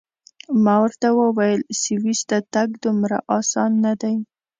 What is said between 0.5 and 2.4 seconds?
ما ورته وویل: سویس ته